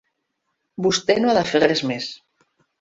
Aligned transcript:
Vostè 0.85 1.17
no 1.19 1.31
ha 1.31 1.37
de 1.41 1.45
fer 1.53 1.63
res 1.69 1.87
més. 1.93 2.11